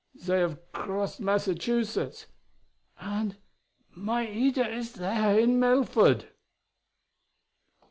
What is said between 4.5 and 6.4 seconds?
is there in Melford!"